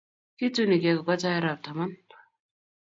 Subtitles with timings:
[0.37, 1.91] Kitunigei kogatoi arap taman